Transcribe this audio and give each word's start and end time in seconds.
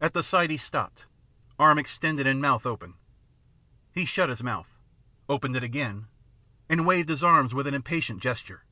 At 0.00 0.12
the 0.12 0.24
sight 0.24 0.50
he 0.50 0.56
stopped, 0.56 1.06
arm 1.56 1.78
extended 1.78 2.26
and 2.26 2.42
mouth 2.42 2.66
open. 2.66 2.94
He 3.92 4.04
shut 4.04 4.28
his 4.28 4.42
mouth, 4.42 4.74
opened 5.28 5.54
it 5.54 5.62
again, 5.62 6.08
and 6.68 6.84
waved 6.84 7.08
his 7.10 7.22
arms 7.22 7.54
with 7.54 7.68
an 7.68 7.74
impatient 7.74 8.20
gesture. 8.20 8.64